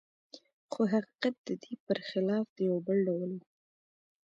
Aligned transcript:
خو 0.71 0.81
حقیقت 0.93 1.35
د 1.47 1.49
دې 1.63 1.73
پرخلاف 1.85 2.45
دی 2.57 2.65
او 2.71 2.77
بل 2.85 2.97
ډول 3.07 3.31
و 3.35 3.41